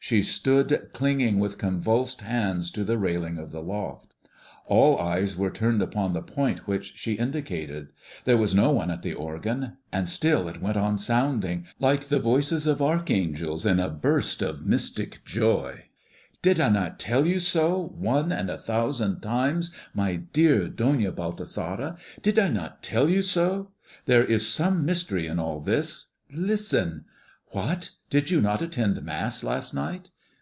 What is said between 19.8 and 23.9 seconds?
my good Doña Baltasara, did I not tell you so?